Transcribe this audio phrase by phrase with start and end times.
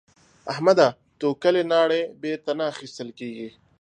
[0.51, 0.87] احمده؛
[1.19, 3.49] توکلې ناړې بېرته نه اخيستل کېږي.